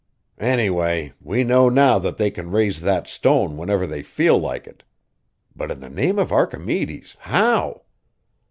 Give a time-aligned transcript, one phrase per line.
[0.39, 4.81] "Anyway, we know now that they can raise that stone whenever they feel like it.
[5.55, 7.83] But in the name of Archimedes, how?"